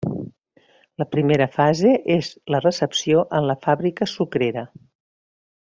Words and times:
La 1.01 1.05
primera 1.15 1.47
fase 1.57 1.91
és 2.15 2.31
la 2.55 2.63
recepció 2.67 3.21
en 3.41 3.51
la 3.53 3.57
fàbrica 3.67 4.09
sucrera. 4.17 4.69